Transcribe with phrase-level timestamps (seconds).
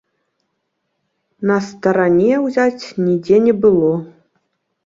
[1.51, 3.93] На старане ўзяць нідзе не было.